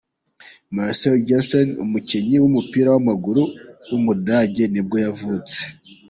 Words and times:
Marcell 0.75 1.17
Jansen, 1.27 1.67
umukinnyi 1.83 2.37
w’umupira 2.41 2.87
w’amaguru 2.93 3.43
w’umudage 3.89 4.63
nibwo 4.73 4.97
yavutse. 5.05 5.59